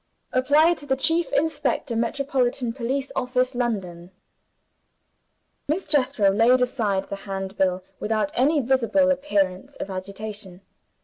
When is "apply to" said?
0.33-0.87